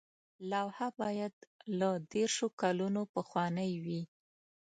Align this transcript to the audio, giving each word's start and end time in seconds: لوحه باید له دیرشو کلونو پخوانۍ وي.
لوحه 0.49 0.89
باید 1.01 1.33
له 1.79 1.89
دیرشو 2.13 2.47
کلونو 2.61 3.01
پخوانۍ 3.13 3.71
وي. 3.85 4.01